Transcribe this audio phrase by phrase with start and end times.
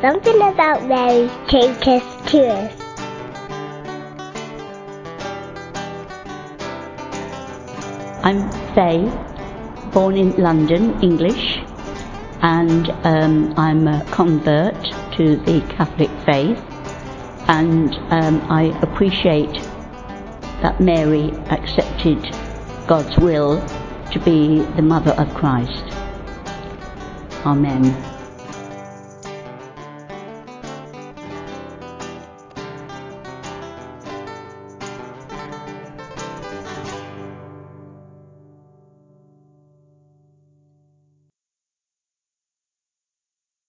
[0.00, 2.72] Something about Mary Totus2us.
[8.22, 9.04] I'm Fay,
[9.92, 11.58] born in London, English,
[12.40, 14.82] and um, I'm a convert
[15.18, 16.58] to the Catholic faith,
[17.48, 19.52] and um, I appreciate
[20.62, 22.22] that Mary accepted
[22.86, 23.60] God's will
[24.12, 25.84] to be the mother of Christ.
[27.44, 28.09] Amen.